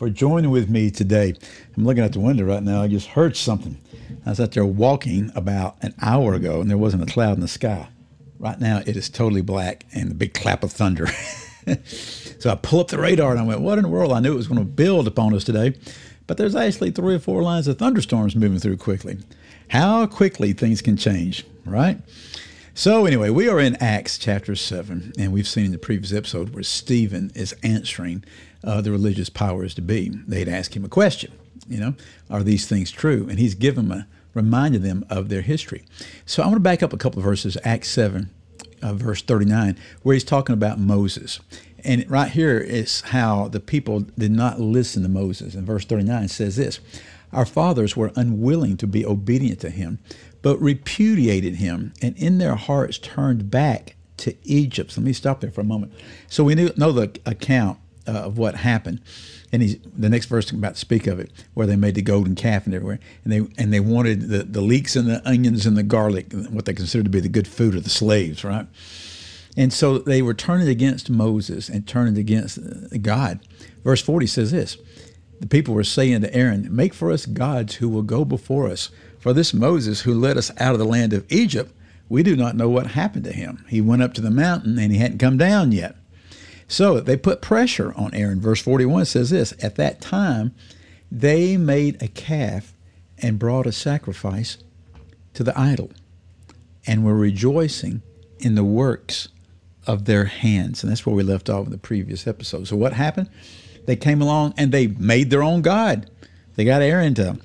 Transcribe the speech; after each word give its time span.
for 0.00 0.08
joining 0.08 0.50
with 0.50 0.70
me 0.70 0.90
today. 0.90 1.34
I'm 1.76 1.84
looking 1.84 2.02
out 2.02 2.12
the 2.12 2.20
window 2.20 2.44
right 2.44 2.62
now. 2.62 2.80
I 2.80 2.88
just 2.88 3.08
heard 3.08 3.36
something. 3.36 3.78
I 4.24 4.30
was 4.30 4.40
out 4.40 4.52
there 4.52 4.64
walking 4.64 5.30
about 5.34 5.76
an 5.82 5.94
hour 6.00 6.32
ago, 6.32 6.62
and 6.62 6.70
there 6.70 6.78
wasn't 6.78 7.02
a 7.02 7.12
cloud 7.12 7.34
in 7.34 7.40
the 7.40 7.48
sky. 7.48 7.86
Right 8.38 8.58
now, 8.58 8.78
it 8.86 8.96
is 8.96 9.10
totally 9.10 9.42
black 9.42 9.84
and 9.92 10.10
a 10.10 10.14
big 10.14 10.32
clap 10.32 10.64
of 10.64 10.72
thunder. 10.72 11.06
so 11.84 12.50
I 12.50 12.54
pull 12.54 12.80
up 12.80 12.88
the 12.88 12.98
radar 12.98 13.32
and 13.32 13.40
I 13.40 13.42
went, 13.42 13.60
What 13.60 13.76
in 13.76 13.82
the 13.82 13.90
world? 13.90 14.12
I 14.12 14.20
knew 14.20 14.32
it 14.32 14.36
was 14.36 14.48
going 14.48 14.58
to 14.58 14.64
build 14.64 15.06
upon 15.06 15.34
us 15.34 15.44
today. 15.44 15.74
But 16.26 16.38
there's 16.38 16.56
actually 16.56 16.92
three 16.92 17.16
or 17.16 17.18
four 17.18 17.42
lines 17.42 17.68
of 17.68 17.78
thunderstorms 17.78 18.34
moving 18.34 18.58
through 18.58 18.78
quickly. 18.78 19.18
How 19.68 20.06
quickly 20.06 20.54
things 20.54 20.80
can 20.80 20.96
change, 20.96 21.44
right? 21.66 21.98
So, 22.72 23.04
anyway, 23.04 23.30
we 23.30 23.48
are 23.48 23.58
in 23.58 23.74
Acts 23.76 24.16
chapter 24.16 24.54
7, 24.54 25.14
and 25.18 25.32
we've 25.32 25.48
seen 25.48 25.66
in 25.66 25.72
the 25.72 25.78
previous 25.78 26.12
episode 26.12 26.50
where 26.50 26.62
Stephen 26.62 27.32
is 27.34 27.52
answering 27.64 28.22
uh, 28.62 28.80
the 28.80 28.92
religious 28.92 29.28
powers 29.28 29.74
to 29.74 29.82
be. 29.82 30.10
They'd 30.26 30.48
ask 30.48 30.76
him 30.76 30.84
a 30.84 30.88
question, 30.88 31.32
you 31.68 31.80
know, 31.80 31.94
are 32.30 32.44
these 32.44 32.68
things 32.68 32.92
true? 32.92 33.26
And 33.28 33.40
he's 33.40 33.56
given 33.56 33.88
them 33.88 33.98
a, 33.98 34.06
reminded 34.34 34.82
them 34.82 35.04
of 35.10 35.28
their 35.28 35.42
history. 35.42 35.84
So, 36.24 36.44
I 36.44 36.46
want 36.46 36.56
to 36.56 36.60
back 36.60 36.80
up 36.80 36.92
a 36.92 36.96
couple 36.96 37.18
of 37.18 37.24
verses, 37.24 37.58
Acts 37.64 37.90
7, 37.90 38.30
uh, 38.82 38.94
verse 38.94 39.20
39, 39.20 39.76
where 40.02 40.14
he's 40.14 40.24
talking 40.24 40.54
about 40.54 40.78
Moses. 40.78 41.40
And 41.84 42.08
right 42.08 42.30
here 42.30 42.58
is 42.58 43.00
how 43.00 43.48
the 43.48 43.60
people 43.60 44.00
did 44.16 44.30
not 44.30 44.60
listen 44.60 45.02
to 45.02 45.08
Moses. 45.08 45.54
And 45.54 45.66
verse 45.66 45.84
39 45.84 46.28
says 46.28 46.54
this 46.54 46.78
Our 47.32 47.44
fathers 47.44 47.96
were 47.96 48.12
unwilling 48.14 48.76
to 48.76 48.86
be 48.86 49.04
obedient 49.04 49.58
to 49.60 49.70
him 49.70 49.98
but 50.42 50.60
repudiated 50.60 51.56
him 51.56 51.92
and 52.00 52.16
in 52.16 52.38
their 52.38 52.54
hearts 52.54 52.98
turned 52.98 53.50
back 53.50 53.96
to 54.18 54.34
Egypt. 54.44 54.92
So 54.92 55.00
let 55.00 55.06
me 55.06 55.12
stop 55.12 55.40
there 55.40 55.50
for 55.50 55.60
a 55.60 55.64
moment. 55.64 55.92
So 56.28 56.44
we 56.44 56.54
know 56.54 56.92
the 56.92 57.18
account 57.26 57.78
uh, 58.06 58.12
of 58.12 58.38
what 58.38 58.56
happened. 58.56 59.00
And 59.52 59.62
he's, 59.62 59.78
the 59.96 60.08
next 60.08 60.26
verse 60.26 60.50
I'm 60.50 60.58
about 60.58 60.74
to 60.74 60.80
speak 60.80 61.06
of 61.06 61.18
it, 61.18 61.30
where 61.54 61.66
they 61.66 61.76
made 61.76 61.94
the 61.94 62.02
golden 62.02 62.34
calf 62.34 62.66
and 62.66 62.74
everywhere, 62.74 63.00
and 63.24 63.32
they 63.32 63.38
and 63.60 63.72
they 63.72 63.80
wanted 63.80 64.28
the, 64.28 64.44
the 64.44 64.60
leeks 64.60 64.94
and 64.94 65.08
the 65.08 65.26
onions 65.28 65.66
and 65.66 65.76
the 65.76 65.82
garlic, 65.82 66.32
what 66.50 66.66
they 66.66 66.72
considered 66.72 67.04
to 67.04 67.10
be 67.10 67.20
the 67.20 67.28
good 67.28 67.48
food 67.48 67.74
of 67.74 67.84
the 67.84 67.90
slaves, 67.90 68.44
right? 68.44 68.66
And 69.56 69.72
so 69.72 69.98
they 69.98 70.22
were 70.22 70.34
turning 70.34 70.68
against 70.68 71.10
Moses 71.10 71.68
and 71.68 71.86
turning 71.86 72.16
against 72.16 72.58
uh, 72.58 72.96
God. 73.02 73.40
Verse 73.82 74.00
40 74.00 74.26
says 74.26 74.52
this 74.52 74.78
The 75.40 75.48
people 75.48 75.74
were 75.74 75.84
saying 75.84 76.20
to 76.20 76.34
Aaron, 76.34 76.74
Make 76.74 76.94
for 76.94 77.10
us 77.10 77.26
gods 77.26 77.76
who 77.76 77.88
will 77.88 78.02
go 78.02 78.24
before 78.24 78.68
us 78.68 78.90
for 79.20 79.32
this 79.32 79.54
Moses 79.54 80.00
who 80.00 80.14
led 80.14 80.36
us 80.36 80.50
out 80.58 80.72
of 80.72 80.78
the 80.78 80.84
land 80.84 81.12
of 81.12 81.30
Egypt, 81.30 81.72
we 82.08 82.22
do 82.22 82.34
not 82.34 82.56
know 82.56 82.68
what 82.68 82.88
happened 82.88 83.24
to 83.24 83.32
him. 83.32 83.64
He 83.68 83.80
went 83.80 84.02
up 84.02 84.14
to 84.14 84.20
the 84.20 84.30
mountain 84.30 84.78
and 84.78 84.90
he 84.90 84.98
hadn't 84.98 85.18
come 85.18 85.36
down 85.36 85.72
yet. 85.72 85.94
So 86.66 87.00
they 87.00 87.16
put 87.16 87.42
pressure 87.42 87.92
on 87.96 88.14
Aaron. 88.14 88.40
Verse 88.40 88.62
41 88.62 89.04
says 89.04 89.30
this 89.30 89.52
At 89.62 89.76
that 89.76 90.00
time, 90.00 90.54
they 91.10 91.56
made 91.56 92.02
a 92.02 92.08
calf 92.08 92.72
and 93.18 93.38
brought 93.38 93.66
a 93.66 93.72
sacrifice 93.72 94.58
to 95.34 95.44
the 95.44 95.58
idol 95.58 95.90
and 96.86 97.04
were 97.04 97.14
rejoicing 97.14 98.02
in 98.38 98.54
the 98.54 98.64
works 98.64 99.28
of 99.86 100.06
their 100.06 100.24
hands. 100.24 100.82
And 100.82 100.90
that's 100.90 101.04
where 101.04 101.14
we 101.14 101.22
left 101.22 101.50
off 101.50 101.66
in 101.66 101.72
the 101.72 101.78
previous 101.78 102.26
episode. 102.26 102.66
So 102.66 102.76
what 102.76 102.94
happened? 102.94 103.28
They 103.86 103.96
came 103.96 104.22
along 104.22 104.54
and 104.56 104.72
they 104.72 104.86
made 104.86 105.30
their 105.30 105.42
own 105.42 105.62
God. 105.62 106.10
They 106.54 106.64
got 106.64 106.82
Aaron 106.82 107.14
to 107.14 107.38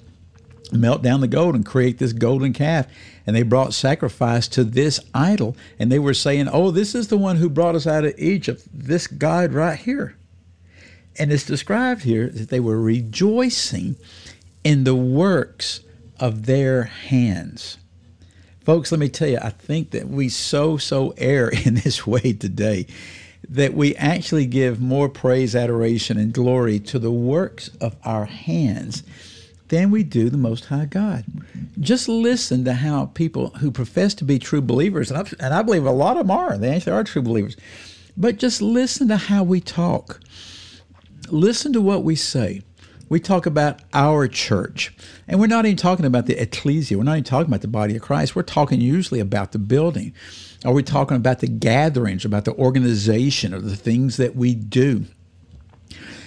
melt 0.71 1.01
down 1.01 1.21
the 1.21 1.27
gold 1.27 1.55
and 1.55 1.65
create 1.65 1.97
this 1.97 2.13
golden 2.13 2.53
calf. 2.53 2.87
And 3.25 3.35
they 3.35 3.43
brought 3.43 3.73
sacrifice 3.73 4.47
to 4.49 4.63
this 4.63 4.99
idol. 5.13 5.55
And 5.79 5.91
they 5.91 5.99
were 5.99 6.13
saying, 6.13 6.47
Oh, 6.47 6.71
this 6.71 6.95
is 6.95 7.07
the 7.07 7.17
one 7.17 7.37
who 7.37 7.49
brought 7.49 7.75
us 7.75 7.87
out 7.87 8.05
of 8.05 8.13
Egypt, 8.17 8.63
this 8.73 9.07
God 9.07 9.53
right 9.53 9.77
here. 9.77 10.15
And 11.17 11.31
it's 11.31 11.45
described 11.45 12.03
here 12.03 12.27
that 12.27 12.49
they 12.49 12.59
were 12.59 12.79
rejoicing 12.79 13.95
in 14.63 14.83
the 14.83 14.95
works 14.95 15.81
of 16.19 16.45
their 16.45 16.83
hands. 16.83 17.77
Folks, 18.61 18.91
let 18.91 18.99
me 18.99 19.09
tell 19.09 19.27
you, 19.27 19.37
I 19.41 19.49
think 19.49 19.91
that 19.91 20.07
we 20.07 20.27
so, 20.27 20.77
so 20.77 21.13
err 21.17 21.49
in 21.65 21.75
this 21.75 22.05
way 22.05 22.33
today 22.33 22.87
that 23.47 23.73
we 23.73 23.95
actually 23.95 24.45
give 24.47 24.81
more 24.81 25.07
praise, 25.07 25.55
adoration, 25.55 26.17
and 26.17 26.33
glory 26.33 26.79
to 26.79 26.97
the 26.97 27.11
works 27.11 27.69
of 27.79 27.95
our 28.03 28.25
hands 28.25 29.03
than 29.69 29.91
we 29.91 30.03
do 30.03 30.29
the 30.29 30.37
Most 30.37 30.65
High 30.65 30.85
God. 30.85 31.25
Just 31.79 32.07
listen 32.07 32.65
to 32.65 32.73
how 32.73 33.07
people 33.07 33.49
who 33.57 33.71
profess 33.71 34.13
to 34.15 34.23
be 34.23 34.39
true 34.39 34.61
believers, 34.61 35.11
and 35.11 35.19
I, 35.19 35.43
and 35.43 35.53
I 35.53 35.61
believe 35.61 35.85
a 35.85 35.91
lot 35.91 36.17
of 36.17 36.27
them 36.27 36.31
are, 36.31 36.57
they 36.57 36.75
actually 36.75 36.93
are 36.93 37.03
true 37.03 37.21
believers, 37.21 37.55
but 38.15 38.37
just 38.37 38.61
listen 38.61 39.07
to 39.09 39.17
how 39.17 39.43
we 39.43 39.59
talk. 39.59 40.21
Listen 41.29 41.73
to 41.73 41.81
what 41.81 42.03
we 42.03 42.15
say. 42.15 42.61
We 43.07 43.19
talk 43.19 43.45
about 43.45 43.81
our 43.93 44.27
church, 44.27 44.95
and 45.27 45.39
we're 45.39 45.47
not 45.47 45.65
even 45.65 45.77
talking 45.77 46.05
about 46.05 46.25
the 46.25 46.41
ecclesia. 46.41 46.97
We're 46.97 47.03
not 47.03 47.13
even 47.13 47.23
talking 47.23 47.47
about 47.47 47.61
the 47.61 47.67
body 47.67 47.95
of 47.95 48.01
Christ. 48.01 48.35
We're 48.35 48.43
talking 48.43 48.81
usually 48.81 49.19
about 49.19 49.51
the 49.51 49.59
building. 49.59 50.13
Are 50.63 50.73
we 50.73 50.81
talking 50.81 51.15
about 51.15 51.39
the 51.39 51.47
gatherings, 51.47 52.25
about 52.25 52.45
the 52.45 52.55
organization, 52.55 53.53
or 53.53 53.59
the 53.59 53.75
things 53.75 54.17
that 54.17 54.35
we 54.35 54.55
do? 54.55 55.05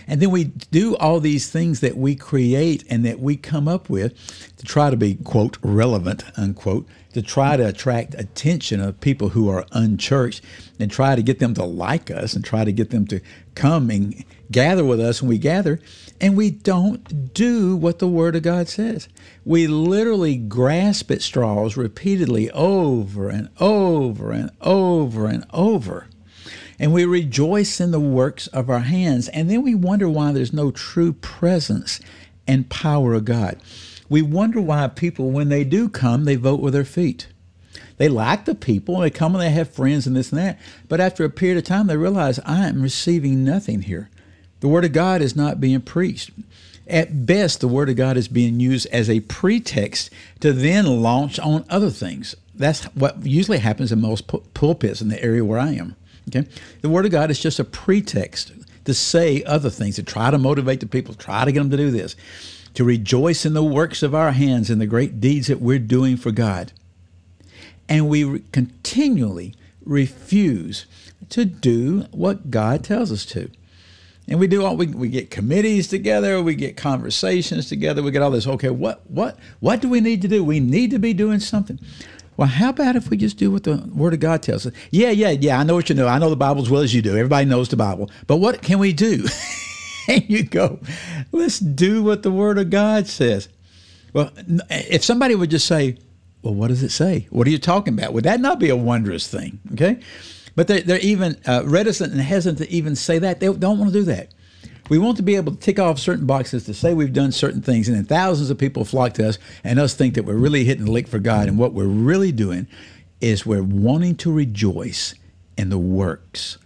And 0.09 0.23
then 0.23 0.31
we 0.31 0.45
do 0.45 0.97
all 0.97 1.21
these 1.21 1.51
things 1.51 1.81
that 1.81 1.99
we 1.99 2.17
create 2.17 2.83
and 2.89 3.05
that 3.05 3.21
we 3.21 3.37
come 3.37 3.69
up 3.69 3.91
with 3.91 4.57
to 4.57 4.65
try 4.65 4.89
to 4.89 4.97
be, 4.97 5.17
quote, 5.17 5.59
relevant, 5.63 6.25
unquote, 6.39 6.89
to 7.13 7.21
try 7.21 7.59
to 7.59 7.69
attract 7.69 8.15
attention 8.15 8.81
of 8.81 9.01
people 9.01 9.31
who 9.31 9.51
are 9.51 9.67
unchurched 9.73 10.43
and 10.81 10.91
try 10.91 11.15
to 11.15 11.23
get 11.23 11.41
them 11.41 11.53
to 11.55 11.65
like 11.65 12.11
us 12.11 12.35
and 12.35 12.43
try 12.43 12.65
to 12.65 12.73
get 12.73 12.89
them 12.89 13.07
to 13.09 13.21
come 13.55 13.91
and 13.91 14.25
gather 14.51 14.85
with 14.85 14.99
us 14.99 15.21
when 15.21 15.29
we 15.29 15.37
gather. 15.37 15.79
And 16.21 16.37
we 16.37 16.51
don't 16.51 17.35
do 17.35 17.77
what 17.77 17.99
the 17.99 18.09
Word 18.09 18.35
of 18.35 18.43
God 18.43 18.69
says. 18.69 19.09
We 19.45 19.67
literally 19.67 20.37
grasp 20.37 21.11
at 21.11 21.21
straws 21.21 21.77
repeatedly 21.77 22.51
over 22.53 23.29
and 23.29 23.51
over 23.61 24.33
and 24.33 24.51
over 24.63 25.27
and 25.27 25.45
over 25.53 26.07
and 26.79 26.93
we 26.93 27.05
rejoice 27.05 27.81
in 27.81 27.91
the 27.91 28.01
works 28.01 28.47
of 28.49 28.71
our 28.71 28.81
hands. 28.81 29.29
And 29.29 29.51
then 29.51 29.63
we 29.63 29.75
wonder 29.75 30.09
why 30.09 30.33
there's 30.33 30.53
no 30.53 30.71
true 30.71 31.13
presence 31.13 32.01
and 32.47 32.71
power 32.71 33.15
of 33.15 33.25
God. 33.25 33.59
We 34.09 34.23
wonder 34.23 34.61
why 34.61 34.87
people, 34.89 35.31
when 35.31 35.49
they 35.49 35.65
do 35.65 35.89
come, 35.89 36.25
they 36.25 36.37
vote 36.37 36.61
with 36.61 36.73
their 36.73 36.85
feet. 36.85 37.29
They 37.99 38.09
like 38.09 38.45
the 38.45 38.55
people, 38.55 39.01
they 39.01 39.11
come 39.11 39.35
and 39.35 39.43
they 39.43 39.51
have 39.51 39.71
friends 39.71 40.07
and 40.07 40.17
this 40.17 40.31
and 40.31 40.39
that. 40.39 40.59
But 40.89 41.01
after 41.01 41.25
a 41.25 41.31
period 41.31 41.59
of 41.59 41.65
time, 41.65 41.89
they 41.89 41.97
realize 41.97 42.39
I 42.41 42.69
am 42.69 42.81
receiving 42.81 43.45
nothing 43.45 43.83
here. 43.83 44.09
The 44.61 44.69
Word 44.69 44.85
of 44.85 44.93
God 44.93 45.21
is 45.21 45.37
not 45.37 45.61
being 45.61 45.81
preached. 45.81 46.31
At 46.87 47.27
best, 47.27 47.61
the 47.61 47.69
Word 47.69 47.91
of 47.91 47.97
God 47.97 48.17
is 48.17 48.29
being 48.29 48.61
used 48.61 48.87
as 48.87 49.11
a 49.11 49.21
pretext 49.21 50.11
to 50.41 50.53
then 50.53 51.03
launch 51.03 51.39
on 51.39 51.65
other 51.69 51.91
things. 51.91 52.35
That's 52.55 52.85
what 52.95 53.27
usually 53.27 53.59
happens 53.59 53.93
in 53.93 54.01
most 54.01 54.27
pulpits 54.55 55.03
in 55.03 55.09
the 55.09 55.23
area 55.23 55.45
where 55.45 55.59
I 55.59 55.73
am. 55.73 55.97
Okay? 56.29 56.49
The 56.81 56.89
Word 56.89 57.05
of 57.05 57.11
God 57.11 57.31
is 57.31 57.39
just 57.39 57.59
a 57.59 57.65
pretext 57.65 58.53
to 58.85 58.95
say 58.95 59.45
other 59.45 59.71
things, 59.71 59.97
to 59.97 60.03
try 60.03 60.31
to 60.31 60.39
motivate 60.39 60.81
the 60.81 60.87
people, 60.87 61.15
try 61.15 61.45
to 61.45 61.53
get 61.53 61.61
them 61.61 61.71
to 61.71 61.77
do 61.77 61.91
this, 61.91 62.17
to 62.75 62.85
rejoice 62.85 63.45
in 63.45 63.55
the 63.55 63.63
works 63.63 64.03
of 64.03 64.15
our 64.15 64.33
hands 64.33 64.71
and 64.71 64.81
the 64.81 64.87
great 64.87 65.21
deeds 65.21 65.49
that 65.49 65.61
we're 65.61 65.79
doing 65.79 66.17
for 66.17 66.31
God. 66.31 66.73
And 67.89 68.09
we 68.09 68.25
re- 68.25 68.43
continually 68.53 69.55
refuse 69.85 70.87
to 71.31 71.45
do 71.45 72.07
what 72.13 72.51
God 72.51 72.85
tells 72.85 73.13
us 73.13 73.25
to. 73.27 73.51
And 74.27 74.39
we 74.39 74.47
do 74.47 74.65
all 74.65 74.77
we, 74.77 74.87
we 74.87 75.09
get 75.09 75.31
committees 75.31 75.89
together, 75.89 76.43
we 76.43 76.55
get 76.55 76.77
conversations 76.77 77.69
together, 77.69 78.03
we 78.03 78.11
get 78.11 78.21
all 78.21 78.31
this. 78.31 78.47
Okay, 78.47 78.69
what 78.69 79.09
what 79.11 79.39
what 79.61 79.81
do 79.81 79.89
we 79.89 80.01
need 80.01 80.21
to 80.23 80.29
do? 80.29 80.45
We 80.45 80.61
need 80.61 80.91
to 80.91 80.99
be 80.99 81.15
doing 81.15 81.41
something. 81.41 81.81
Well, 82.39 82.47
how 82.47 82.69
about 82.69 82.95
if 82.95 83.11
we 83.11 83.17
just 83.17 83.37
do 83.37 83.51
what 83.51 83.65
the 83.65 83.79
Word 83.93 84.15
of 84.15 84.21
God 84.21 84.45
tells 84.45 84.65
us? 84.65 84.73
Yeah, 84.93 85.11
yeah, 85.11 85.31
yeah. 85.31 85.59
I 85.59 85.65
know 85.65 85.75
what 85.75 85.89
you 85.89 85.97
know. 85.97 86.07
I 86.07 86.21
know 86.21 86.31
the 86.31 86.37
Bible 86.37 86.63
as 86.63 86.71
well 86.71 86.83
as 86.83 86.95
you 86.95 87.03
do. 87.03 87.11
Everybody 87.11 87.47
knows 87.47 87.69
the 87.69 87.77
Bible. 87.77 88.09
But 88.29 88.37
what 88.37 88.63
can 88.63 88.79
we 88.79 88.93
do? 88.93 89.27
and 90.09 90.25
you 90.31 90.45
go, 90.45 90.79
let's 91.33 91.59
do 91.59 92.01
what 92.05 92.23
the 92.23 92.31
Word 92.31 92.57
of 92.57 92.71
God 92.71 93.09
says. 93.09 93.49
Well, 94.13 94.31
if 94.71 95.03
somebody 95.03 95.35
would 95.35 95.51
just 95.51 95.67
say, 95.67 95.99
well, 96.43 96.55
what 96.55 96.69
does 96.69 96.85
it 96.85 96.91
say? 96.91 97.27
What 97.31 97.49
are 97.49 97.51
you 97.51 97.59
talking 97.59 97.95
about? 97.95 98.13
Would 98.13 98.25
that 98.25 98.41
not 98.41 98.61
be 98.61 98.69
a 98.69 98.77
wondrous 98.77 99.27
thing? 99.27 99.59
Okay. 99.73 99.99
But 100.55 100.69
they're, 100.69 100.83
they're 100.83 101.01
even 101.01 101.41
uh, 101.45 101.65
reticent 101.67 102.13
and 102.13 102.21
hesitant 102.21 102.59
to 102.59 102.73
even 102.73 102.95
say 102.95 103.19
that. 103.19 103.41
They 103.41 103.53
don't 103.53 103.81
want 103.81 103.93
to 103.93 103.99
do 103.99 104.05
that. 104.05 104.33
We 104.89 104.99
want 104.99 105.17
to 105.19 105.23
be 105.23 105.37
able 105.37 105.53
to 105.53 105.59
tick 105.59 105.79
off 105.79 105.99
certain 105.99 106.27
boxes 106.27 106.65
to 106.65 106.75
say 106.75 106.95
we've 106.95 107.13
done 107.13 107.33
certain 107.33 107.63
things, 107.63 107.89
and 107.89 107.97
then 107.97 108.05
thousands 108.05 108.51
of 108.51 108.59
people 108.59 108.85
flock 108.85 109.15
to 109.15 109.29
us, 109.29 109.39
and 109.65 109.79
us 109.79 109.95
think 109.95 110.15
that 110.15 110.25
we're 110.25 110.35
really 110.35 110.65
hitting 110.65 110.87
the 110.87 110.91
lick 110.91 111.09
for 111.09 111.19
God. 111.19 111.49
And 111.49 111.59
what 111.59 111.73
we're 111.73 111.85
really 111.85 112.33
doing 112.33 112.67
is 113.21 113.45
we're 113.45 113.63
wanting 113.63 114.17
to 114.17 114.33
rejoice 114.33 115.15
in 115.57 115.71
the 115.71 115.79
works 115.79 116.59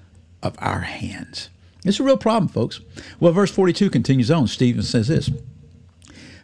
of 0.43 0.55
our 0.59 0.81
hands. 0.81 1.49
It's 1.85 1.99
a 1.99 2.05
real 2.05 2.17
problem, 2.17 2.49
folks. 2.49 2.81
Well, 3.19 3.33
verse 3.33 3.51
42 3.51 3.91
continues 3.91 4.31
on. 4.31 4.47
Stephen 4.47 4.83
says 4.83 5.09
this 5.09 5.31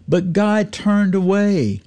But 0.09 0.33
God 0.33 0.73
turned 0.73 1.15
away 1.15 1.81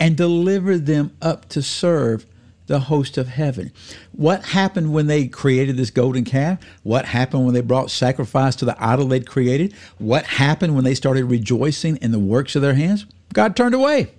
and 0.00 0.16
delivered 0.16 0.86
them 0.86 1.16
up 1.20 1.48
to 1.50 1.62
serve 1.62 2.26
the 2.66 2.80
host 2.80 3.18
of 3.18 3.28
heaven. 3.28 3.72
What 4.12 4.46
happened 4.46 4.92
when 4.92 5.06
they 5.06 5.26
created 5.26 5.76
this 5.76 5.90
golden 5.90 6.24
calf? 6.24 6.58
What 6.82 7.04
happened 7.06 7.44
when 7.44 7.54
they 7.54 7.60
brought 7.60 7.90
sacrifice 7.90 8.56
to 8.56 8.64
the 8.64 8.76
idol 8.82 9.06
they'd 9.06 9.26
created? 9.26 9.74
What 9.98 10.24
happened 10.24 10.74
when 10.74 10.84
they 10.84 10.94
started 10.94 11.24
rejoicing 11.24 11.96
in 11.98 12.10
the 12.10 12.18
works 12.18 12.56
of 12.56 12.62
their 12.62 12.74
hands? 12.74 13.06
God 13.32 13.56
turned 13.56 13.74
away. 13.74 14.12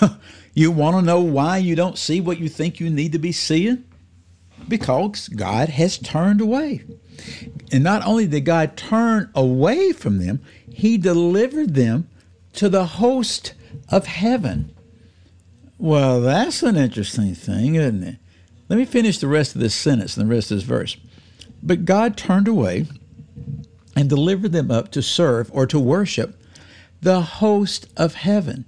you 0.54 0.70
want 0.70 0.96
to 0.96 1.02
know 1.02 1.20
why 1.20 1.58
you 1.58 1.74
don't 1.74 1.98
see 1.98 2.20
what 2.20 2.38
you 2.38 2.48
think 2.48 2.80
you 2.80 2.90
need 2.90 3.12
to 3.12 3.18
be 3.18 3.32
seeing? 3.32 3.84
Because 4.66 5.28
God 5.28 5.70
has 5.70 5.96
turned 5.96 6.40
away. 6.40 6.84
And 7.72 7.82
not 7.82 8.04
only 8.04 8.26
did 8.26 8.44
God 8.44 8.76
turn 8.76 9.30
away 9.34 9.92
from 9.92 10.18
them, 10.18 10.40
He 10.70 10.98
delivered 10.98 11.74
them 11.74 12.08
to 12.54 12.68
the 12.68 12.84
host 12.84 13.54
of 13.88 14.06
heaven. 14.06 14.74
Well, 15.78 16.20
that's 16.20 16.64
an 16.64 16.76
interesting 16.76 17.36
thing, 17.36 17.76
isn't 17.76 18.02
it? 18.02 18.16
Let 18.68 18.78
me 18.78 18.84
finish 18.84 19.18
the 19.18 19.28
rest 19.28 19.54
of 19.54 19.60
this 19.60 19.76
sentence 19.76 20.16
and 20.16 20.28
the 20.28 20.34
rest 20.34 20.50
of 20.50 20.56
this 20.56 20.64
verse. 20.64 20.96
But 21.62 21.84
God 21.84 22.16
turned 22.16 22.48
away 22.48 22.86
and 23.94 24.08
delivered 24.08 24.52
them 24.52 24.72
up 24.72 24.90
to 24.92 25.02
serve 25.02 25.50
or 25.52 25.66
to 25.66 25.78
worship 25.78 26.40
the 27.00 27.20
host 27.20 27.88
of 27.96 28.14
heaven, 28.14 28.64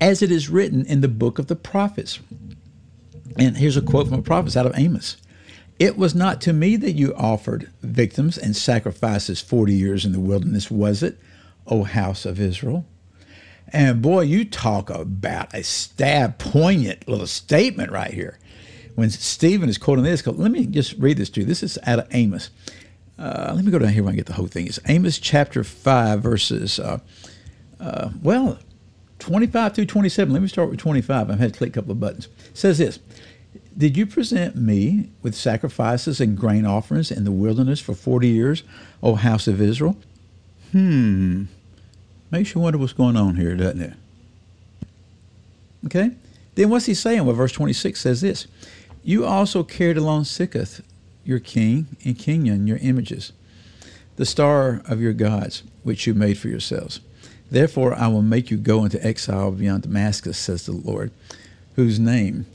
as 0.00 0.22
it 0.22 0.30
is 0.30 0.48
written 0.48 0.86
in 0.86 1.02
the 1.02 1.08
book 1.08 1.38
of 1.38 1.48
the 1.48 1.56
prophets. 1.56 2.20
And 3.36 3.58
here's 3.58 3.76
a 3.76 3.82
quote 3.82 4.08
from 4.08 4.16
the 4.16 4.22
prophets 4.22 4.56
out 4.56 4.66
of 4.66 4.78
Amos. 4.78 5.18
It 5.78 5.98
was 5.98 6.14
not 6.14 6.40
to 6.42 6.52
me 6.54 6.76
that 6.76 6.92
you 6.92 7.14
offered 7.14 7.70
victims 7.82 8.38
and 8.38 8.56
sacrifices 8.56 9.40
40 9.42 9.74
years 9.74 10.04
in 10.06 10.12
the 10.12 10.20
wilderness, 10.20 10.70
was 10.70 11.02
it, 11.02 11.18
O 11.66 11.84
house 11.84 12.24
of 12.24 12.40
Israel? 12.40 12.86
And 13.72 14.02
boy, 14.02 14.22
you 14.22 14.44
talk 14.44 14.90
about 14.90 15.54
a 15.54 15.62
stab, 15.62 16.38
poignant 16.38 17.08
little 17.08 17.26
statement 17.26 17.92
right 17.92 18.12
here. 18.12 18.38
When 18.96 19.10
Stephen 19.10 19.68
is 19.68 19.78
quoting 19.78 20.04
this, 20.04 20.26
let 20.26 20.50
me 20.50 20.66
just 20.66 20.94
read 20.94 21.16
this 21.16 21.30
to 21.30 21.40
you. 21.40 21.46
This 21.46 21.62
is 21.62 21.78
out 21.86 22.00
of 22.00 22.08
Amos. 22.10 22.50
Uh, 23.18 23.52
let 23.54 23.64
me 23.64 23.70
go 23.70 23.78
down 23.78 23.90
here 23.92 24.06
and 24.06 24.16
get 24.16 24.26
the 24.26 24.32
whole 24.32 24.46
thing. 24.46 24.66
It's 24.66 24.80
Amos 24.88 25.18
chapter 25.18 25.62
5, 25.62 26.20
verses, 26.22 26.80
uh, 26.80 26.98
uh, 27.78 28.10
well, 28.22 28.58
25 29.18 29.74
through 29.74 29.86
27. 29.86 30.32
Let 30.32 30.42
me 30.42 30.48
start 30.48 30.70
with 30.70 30.78
25. 30.78 31.30
I've 31.30 31.38
had 31.38 31.52
to 31.52 31.58
click 31.58 31.70
a 31.70 31.72
couple 31.74 31.92
of 31.92 32.00
buttons. 32.00 32.28
It 32.46 32.56
says 32.56 32.78
this 32.78 32.98
Did 33.76 33.96
you 33.96 34.06
present 34.06 34.56
me 34.56 35.10
with 35.22 35.34
sacrifices 35.34 36.20
and 36.20 36.36
grain 36.36 36.66
offerings 36.66 37.10
in 37.10 37.24
the 37.24 37.30
wilderness 37.30 37.78
for 37.78 37.94
40 37.94 38.28
years, 38.28 38.64
O 39.02 39.14
house 39.14 39.46
of 39.46 39.60
Israel? 39.60 39.96
Hmm. 40.72 41.44
Makes 42.30 42.54
you 42.54 42.60
wonder 42.60 42.78
what's 42.78 42.92
going 42.92 43.16
on 43.16 43.36
here, 43.36 43.56
doesn't 43.56 43.80
it? 43.80 43.94
Okay? 45.86 46.12
Then 46.54 46.70
what's 46.70 46.86
he 46.86 46.94
saying? 46.94 47.24
Well, 47.24 47.34
verse 47.34 47.52
26 47.52 48.00
says 48.00 48.20
this 48.20 48.46
You 49.02 49.24
also 49.24 49.62
carried 49.62 49.96
along 49.96 50.24
Sikkuth, 50.24 50.82
your 51.24 51.40
king, 51.40 51.86
and 52.04 52.16
Kiyyun, 52.16 52.68
your 52.68 52.78
images, 52.78 53.32
the 54.16 54.26
star 54.26 54.82
of 54.86 55.00
your 55.00 55.12
gods, 55.12 55.62
which 55.82 56.06
you 56.06 56.14
made 56.14 56.38
for 56.38 56.48
yourselves. 56.48 57.00
Therefore, 57.50 57.94
I 57.94 58.06
will 58.06 58.22
make 58.22 58.50
you 58.50 58.56
go 58.56 58.84
into 58.84 59.04
exile 59.04 59.50
beyond 59.50 59.82
Damascus, 59.82 60.38
says 60.38 60.66
the 60.66 60.72
Lord, 60.72 61.10
whose 61.74 61.98
name 61.98 62.46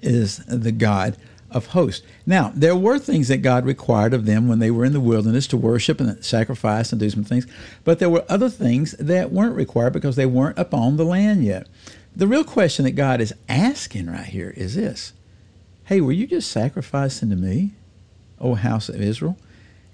is 0.00 0.38
the 0.46 0.72
God 0.72 1.16
of 1.54 1.68
hosts. 1.68 2.04
Now, 2.26 2.52
there 2.54 2.76
were 2.76 2.98
things 2.98 3.28
that 3.28 3.38
God 3.38 3.64
required 3.64 4.12
of 4.12 4.26
them 4.26 4.48
when 4.48 4.58
they 4.58 4.70
were 4.70 4.84
in 4.84 4.92
the 4.92 5.00
wilderness 5.00 5.46
to 5.48 5.56
worship 5.56 6.00
and 6.00 6.22
sacrifice 6.24 6.92
and 6.92 7.00
do 7.00 7.08
some 7.08 7.24
things, 7.24 7.46
but 7.84 8.00
there 8.00 8.10
were 8.10 8.24
other 8.28 8.50
things 8.50 8.92
that 8.98 9.32
weren't 9.32 9.56
required 9.56 9.92
because 9.92 10.16
they 10.16 10.26
weren't 10.26 10.58
upon 10.58 10.96
the 10.96 11.04
land 11.04 11.44
yet. 11.44 11.68
The 12.16 12.26
real 12.26 12.44
question 12.44 12.84
that 12.84 12.92
God 12.92 13.20
is 13.20 13.34
asking 13.48 14.06
right 14.06 14.26
here 14.26 14.52
is 14.56 14.74
this 14.74 15.12
Hey, 15.84 16.00
were 16.00 16.12
you 16.12 16.26
just 16.26 16.50
sacrificing 16.50 17.30
to 17.30 17.36
me, 17.36 17.72
O 18.40 18.54
house 18.54 18.88
of 18.88 19.00
Israel? 19.00 19.38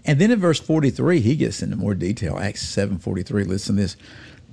And 0.04 0.18
then 0.18 0.30
in 0.30 0.40
verse 0.40 0.60
43, 0.60 1.20
he 1.20 1.36
gets 1.36 1.62
into 1.62 1.76
more 1.76 1.94
detail. 1.94 2.38
Acts 2.38 2.64
7.43, 2.64 3.46
listen 3.46 3.76
to 3.76 3.82
this. 3.82 3.96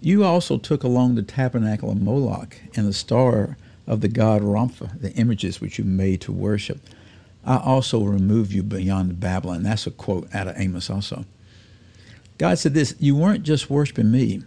You 0.02 0.24
also 0.24 0.58
took 0.58 0.84
along 0.84 1.16
the 1.16 1.24
tabernacle 1.24 1.90
of 1.90 2.02
Moloch 2.02 2.58
and 2.76 2.86
the 2.86 2.94
star 2.94 3.58
of 3.88 4.02
the 4.02 4.10
god 4.10 4.42
Rempha, 4.42 5.00
the 5.00 5.14
images 5.14 5.62
which 5.62 5.80
you 5.80 5.86
made 5.86 6.22
to 6.22 6.32
worship. 6.32 6.80
I 7.46 7.58
also 7.58 8.04
remove 8.04 8.52
you 8.52 8.64
beyond 8.64 9.20
Babylon. 9.20 9.64
That's 9.64 9.88
a 9.88 9.92
quote 9.92 10.34
out 10.34 10.48
of 10.48 10.56
Amos 10.58 10.90
also. 10.90 11.26
God 12.38 12.60
said 12.60 12.74
this, 12.74 12.96
you 13.00 13.16
weren't 13.16 13.44
just 13.44 13.70
worshiping 13.70 14.12
me. 14.12 14.44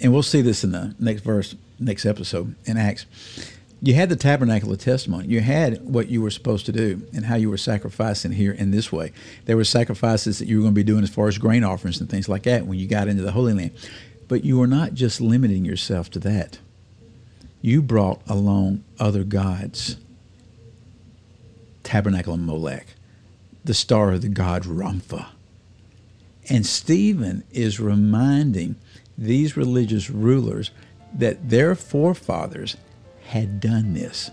And 0.00 0.12
we'll 0.12 0.22
see 0.22 0.42
this 0.42 0.62
in 0.62 0.72
the 0.72 0.94
next 0.98 1.22
verse, 1.22 1.54
next 1.78 2.04
episode 2.04 2.54
in 2.66 2.76
Acts. 2.76 3.06
You 3.82 3.94
had 3.94 4.08
the 4.08 4.16
tabernacle 4.16 4.72
of 4.72 4.78
testimony. 4.78 5.28
You 5.28 5.40
had 5.40 5.82
what 5.82 6.08
you 6.08 6.22
were 6.22 6.30
supposed 6.30 6.66
to 6.66 6.72
do 6.72 7.06
and 7.14 7.26
how 7.26 7.36
you 7.36 7.50
were 7.50 7.56
sacrificing 7.56 8.32
here 8.32 8.52
in 8.52 8.70
this 8.70 8.90
way. 8.90 9.12
There 9.44 9.56
were 9.56 9.64
sacrifices 9.64 10.38
that 10.38 10.48
you 10.48 10.56
were 10.56 10.62
going 10.62 10.74
to 10.74 10.78
be 10.78 10.84
doing 10.84 11.02
as 11.02 11.10
far 11.10 11.28
as 11.28 11.38
grain 11.38 11.64
offerings 11.64 12.00
and 12.00 12.08
things 12.08 12.28
like 12.28 12.44
that 12.44 12.66
when 12.66 12.78
you 12.78 12.86
got 12.86 13.08
into 13.08 13.22
the 13.22 13.32
Holy 13.32 13.52
Land. 13.52 13.72
But 14.28 14.44
you 14.44 14.58
were 14.58 14.66
not 14.66 14.94
just 14.94 15.20
limiting 15.20 15.64
yourself 15.64 16.10
to 16.12 16.18
that. 16.20 16.58
You 17.60 17.82
brought 17.82 18.20
along 18.28 18.84
other 18.98 19.24
gods 19.24 19.96
tabernacle 21.86 22.34
of 22.34 22.40
Molech, 22.40 22.86
the 23.64 23.72
star 23.72 24.12
of 24.12 24.22
the 24.22 24.28
god 24.28 24.64
Rempha. 24.64 25.28
And 26.50 26.66
Stephen 26.66 27.44
is 27.52 27.80
reminding 27.80 28.76
these 29.16 29.56
religious 29.56 30.10
rulers 30.10 30.72
that 31.14 31.48
their 31.48 31.74
forefathers 31.74 32.76
had 33.28 33.60
done 33.60 33.94
this. 33.94 34.30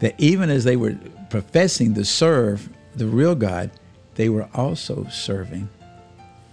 That 0.00 0.14
even 0.18 0.48
as 0.48 0.64
they 0.64 0.76
were 0.76 0.96
professing 1.28 1.94
to 1.94 2.04
serve 2.04 2.70
the 2.94 3.06
real 3.06 3.34
God, 3.34 3.70
they 4.14 4.30
were 4.30 4.48
also 4.54 5.06
serving 5.10 5.68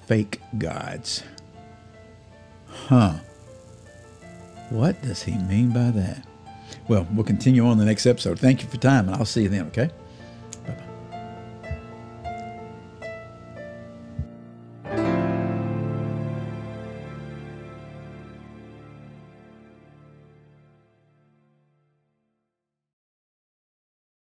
fake 0.05 0.41
gods. 0.57 1.23
Huh. 2.67 3.15
What 4.69 5.01
does 5.01 5.23
he 5.23 5.37
mean 5.37 5.71
by 5.71 5.91
that? 5.91 6.26
Well, 6.87 7.07
we'll 7.13 7.25
continue 7.25 7.65
on 7.65 7.77
the 7.77 7.85
next 7.85 8.05
episode. 8.05 8.39
Thank 8.39 8.61
you 8.61 8.69
for 8.69 8.77
time, 8.77 9.07
and 9.07 9.15
I'll 9.15 9.25
see 9.25 9.43
you 9.43 9.49
then, 9.49 9.67
okay? 9.67 9.89